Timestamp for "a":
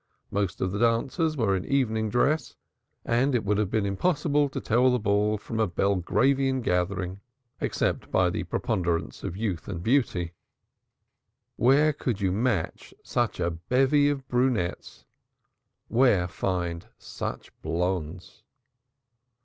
5.59-5.67, 13.39-13.51